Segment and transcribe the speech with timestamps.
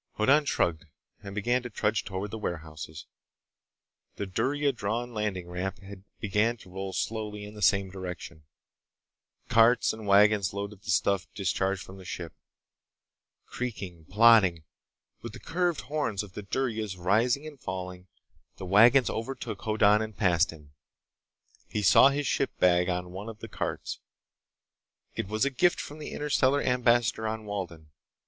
[0.17, 0.85] Hoddan shrugged
[1.21, 3.05] and began to trudge toward the warehouses.
[4.15, 5.79] The durya drawn landing ramp
[6.19, 8.45] began to roll slowly in the same direction.
[9.47, 12.33] Carts and wagons loaded the stuff discharged from the ship.
[13.45, 14.63] Creaking, plodding,
[15.21, 18.07] with the curved horns of the duryas rising and falling,
[18.57, 20.73] the wagons overtook Hoddan and passed him.
[21.67, 23.99] He saw his ship bag on one of the carts.
[25.13, 27.91] It was a gift from the Interstellar Ambassador on Walden.